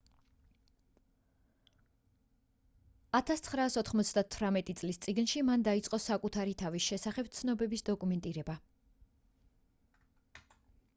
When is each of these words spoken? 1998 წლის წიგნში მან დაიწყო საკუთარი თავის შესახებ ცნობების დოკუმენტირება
1998 3.19 4.73
წლის 4.81 4.99
წიგნში 5.05 5.45
მან 5.51 5.67
დაიწყო 5.71 6.01
საკუთარი 6.09 6.57
თავის 6.65 6.89
შესახებ 6.89 7.33
ცნობების 7.41 7.89
დოკუმენტირება 7.95 8.61